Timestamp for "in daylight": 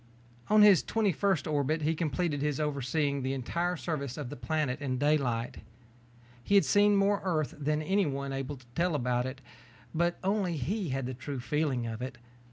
4.81-5.57